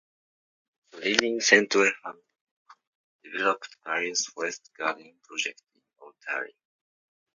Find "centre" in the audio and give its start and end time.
1.41-1.91